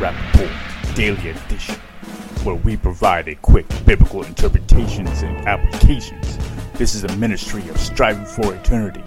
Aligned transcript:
Welcome 0.00 0.32
to 0.32 0.38
the 0.38 0.44
Rapp 0.44 0.50
Report 0.82 0.96
Daily 0.96 1.30
Edition, 1.30 1.74
where 2.44 2.56
we 2.56 2.76
provide 2.76 3.28
a 3.28 3.34
quick 3.36 3.66
biblical 3.84 4.22
interpretations 4.22 5.22
and 5.22 5.36
applications. 5.46 6.38
This 6.74 6.94
is 6.94 7.04
a 7.04 7.16
ministry 7.16 7.68
of 7.68 7.78
striving 7.78 8.24
for 8.24 8.54
eternity. 8.54 9.02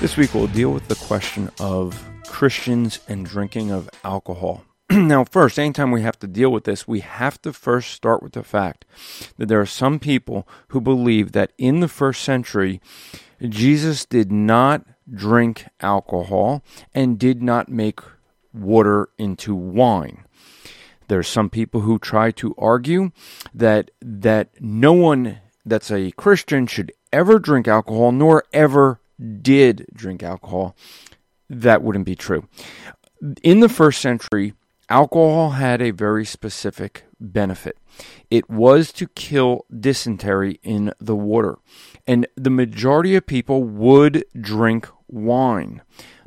This 0.00 0.16
week 0.16 0.34
we'll 0.34 0.46
deal 0.46 0.70
with 0.70 0.88
the 0.88 0.94
question 0.94 1.50
of 1.60 2.02
Christians 2.26 3.00
and 3.08 3.26
drinking 3.26 3.70
of 3.70 3.90
alcohol. 4.02 4.64
now, 4.90 5.24
first, 5.24 5.58
anytime 5.58 5.90
we 5.90 6.02
have 6.02 6.18
to 6.20 6.26
deal 6.26 6.50
with 6.50 6.64
this, 6.64 6.86
we 6.86 7.00
have 7.00 7.40
to 7.42 7.52
first 7.52 7.90
start 7.90 8.22
with 8.22 8.32
the 8.32 8.44
fact 8.44 8.84
that 9.36 9.46
there 9.46 9.60
are 9.60 9.66
some 9.66 9.98
people 9.98 10.46
who 10.68 10.80
believe 10.80 11.32
that 11.32 11.52
in 11.58 11.80
the 11.80 11.88
first 11.88 12.22
century, 12.22 12.80
Jesus 13.46 14.04
did 14.04 14.30
not 14.30 14.86
drink 15.12 15.66
alcohol 15.80 16.62
and 16.94 17.18
did 17.18 17.42
not 17.42 17.68
make 17.68 18.00
water 18.54 19.08
into 19.18 19.54
wine. 19.54 20.24
There 21.08 21.18
are 21.18 21.22
some 21.22 21.50
people 21.50 21.82
who 21.82 21.98
try 21.98 22.30
to 22.32 22.54
argue 22.56 23.10
that 23.52 23.90
that 24.00 24.50
no 24.60 24.92
one 24.92 25.40
that's 25.66 25.90
a 25.90 26.12
Christian 26.12 26.66
should 26.66 26.92
ever 27.12 27.38
drink 27.38 27.68
alcohol 27.68 28.12
nor 28.12 28.44
ever 28.52 29.00
did 29.42 29.86
drink 29.92 30.22
alcohol. 30.22 30.76
That 31.48 31.82
wouldn't 31.82 32.06
be 32.06 32.16
true. 32.16 32.48
In 33.42 33.60
the 33.60 33.68
first 33.68 34.00
century, 34.00 34.54
alcohol 34.88 35.50
had 35.50 35.80
a 35.80 35.90
very 35.90 36.24
specific 36.24 37.04
benefit. 37.20 37.78
It 38.30 38.50
was 38.50 38.92
to 38.92 39.06
kill 39.08 39.64
dysentery 39.72 40.60
in 40.62 40.92
the 41.00 41.16
water. 41.16 41.56
And 42.06 42.26
the 42.36 42.50
majority 42.50 43.14
of 43.16 43.26
people 43.26 43.62
would 43.62 44.24
drink 44.38 44.88
wine. 45.08 45.82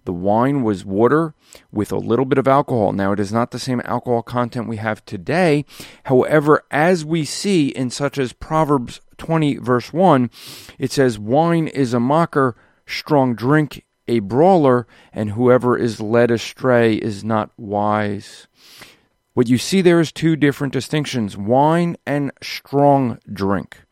The 0.08 0.14
wine 0.14 0.64
was 0.64 0.86
water 0.86 1.34
with 1.70 1.92
a 1.92 1.98
little 1.98 2.24
bit 2.24 2.38
of 2.38 2.48
alcohol. 2.48 2.94
Now, 2.94 3.12
it 3.12 3.20
is 3.20 3.34
not 3.34 3.52
the 3.52 3.60
same 3.60 3.82
alcohol 3.84 4.24
content 4.24 4.70
we 4.70 4.78
have 4.78 5.04
today. 5.04 5.66
However, 6.06 6.64
as 6.72 7.04
we 7.04 7.26
see 7.26 7.68
in 7.68 7.90
such 7.90 8.18
as 8.18 8.32
Proverbs 8.32 9.02
20, 9.18 9.58
verse 9.58 9.92
1, 9.92 10.30
it 10.80 10.94
says, 10.94 11.20
Wine 11.20 11.68
is 11.68 11.94
a 11.94 12.00
mocker, 12.00 12.56
strong 12.86 13.36
drink 13.36 13.84
a 14.08 14.20
brawler, 14.20 14.88
and 15.12 15.32
whoever 15.32 15.78
is 15.78 16.00
led 16.00 16.32
astray 16.32 16.96
is 16.96 17.26
not 17.26 17.52
wise. 17.58 18.48
What 19.34 19.50
you 19.50 19.58
see 19.58 19.82
there 19.82 20.00
is 20.00 20.14
two 20.14 20.38
different 20.38 20.72
distinctions 20.72 21.36
wine 21.36 21.98
and 22.06 22.32
strong 22.42 23.20
drink. 23.30 23.84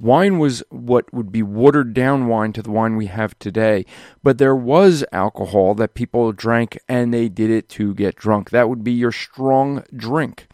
Wine 0.00 0.38
was 0.38 0.62
what 0.70 1.12
would 1.12 1.30
be 1.30 1.42
watered 1.42 1.94
down 1.94 2.26
wine 2.26 2.52
to 2.54 2.62
the 2.62 2.70
wine 2.70 2.96
we 2.96 3.06
have 3.06 3.38
today, 3.38 3.84
but 4.22 4.38
there 4.38 4.56
was 4.56 5.04
alcohol 5.12 5.74
that 5.74 5.94
people 5.94 6.32
drank 6.32 6.78
and 6.88 7.12
they 7.12 7.28
did 7.28 7.50
it 7.50 7.68
to 7.70 7.94
get 7.94 8.16
drunk. 8.16 8.50
That 8.50 8.68
would 8.68 8.82
be 8.82 8.92
your 8.92 9.12
strong 9.12 9.84
drink, 9.94 10.48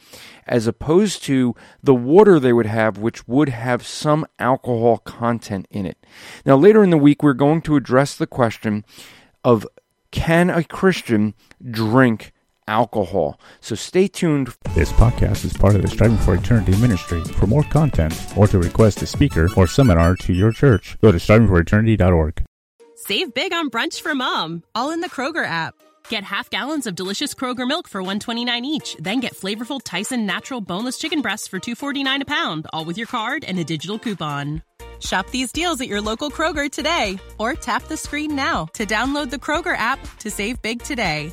as 0.47 0.67
opposed 0.67 1.23
to 1.25 1.55
the 1.83 1.95
water 1.95 2.39
they 2.39 2.53
would 2.53 2.67
have, 2.67 2.99
which 2.99 3.27
would 3.27 3.49
have 3.49 3.87
some 3.87 4.27
alcohol 4.39 4.99
content 4.99 5.67
in 5.71 5.87
it. 5.87 5.99
Now, 6.45 6.57
later 6.57 6.85
in 6.85 6.91
the 6.91 6.99
week, 6.99 7.23
we're 7.23 7.33
going 7.33 7.63
to 7.63 7.77
address 7.77 8.17
the 8.17 8.27
question 8.27 8.85
of 9.45 9.67
can 10.11 10.51
a 10.51 10.65
Christian 10.65 11.35
drink 11.71 12.33
alcohol. 12.69 13.41
So 13.61 13.75
stay 13.75 14.07
tuned. 14.07 14.55
This 14.75 14.93
podcast 14.93 15.45
is 15.45 15.53
part 15.53 15.75
of 15.75 15.83
the 15.83 15.89
Striving 15.89 16.19
for 16.19 16.35
Eternity 16.35 16.77
ministry. 16.77 17.25
For 17.25 17.47
more 17.47 17.65
content 17.65 18.15
or 18.37 18.47
to 18.49 18.59
request 18.59 19.03
a 19.03 19.07
speaker 19.07 19.49
or 19.57 19.67
seminar 19.67 20.15
to 20.17 20.33
your 20.33 20.53
church, 20.53 20.97
go 21.01 21.11
to 21.11 21.19
strivingforeternity.org. 21.19 22.45
Save 22.95 23.35
big 23.35 23.53
on 23.53 23.71
brunch 23.71 24.01
for 24.01 24.15
mom, 24.15 24.63
all 24.75 24.91
in 24.91 25.01
the 25.01 25.09
Kroger 25.09 25.47
app. 25.47 25.75
Get 26.09 26.25
half 26.25 26.51
gallons 26.51 26.87
of 26.87 26.95
delicious 26.95 27.35
Kroger 27.35 27.67
milk 27.69 27.87
for 27.87 28.01
129 28.01 28.65
each, 28.65 28.97
then 28.99 29.21
get 29.21 29.35
flavorful 29.35 29.81
Tyson 29.83 30.27
natural 30.27 30.61
boneless 30.61 30.99
chicken 30.99 31.21
breasts 31.21 31.47
for 31.47 31.59
249 31.59 32.23
a 32.23 32.25
pound, 32.25 32.67
all 32.73 32.85
with 32.85 32.99
your 32.99 33.07
card 33.07 33.45
and 33.45 33.59
a 33.59 33.65
digital 33.65 33.99
coupon. 33.99 34.63
Shop 35.01 35.31
these 35.31 35.53
deals 35.53 35.81
at 35.81 35.89
your 35.89 36.01
local 36.01 36.31
Kroger 36.31 36.71
today 36.71 37.19
or 37.39 37.55
tap 37.55 37.85
the 37.85 37.97
screen 37.97 38.35
now 38.35 38.67
to 38.75 38.85
download 38.85 39.31
the 39.31 39.37
Kroger 39.37 39.77
app 39.77 40.01
to 40.19 40.31
save 40.31 40.61
big 40.61 40.83
today. 40.83 41.33